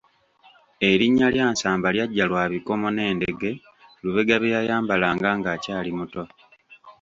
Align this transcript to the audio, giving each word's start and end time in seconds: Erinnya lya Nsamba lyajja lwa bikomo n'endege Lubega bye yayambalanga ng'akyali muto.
Erinnya 0.89 1.27
lya 1.33 1.45
Nsamba 1.53 1.87
lyajja 1.95 2.25
lwa 2.29 2.43
bikomo 2.53 2.87
n'endege 2.91 3.51
Lubega 4.03 4.35
bye 4.41 4.53
yayambalanga 4.55 5.29
ng'akyali 5.39 5.91
muto. 5.97 6.23